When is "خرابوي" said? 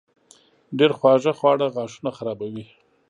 2.17-2.65